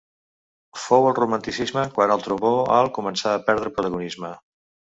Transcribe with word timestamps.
Fou 0.83 1.05
al 1.09 1.13
romanticisme 1.19 1.83
quan 1.99 2.15
el 2.15 2.25
trombó 2.29 2.53
alt 2.79 2.91
començà 2.99 3.35
a 3.37 3.45
perdre 3.51 3.77
protagonisme. 3.79 4.37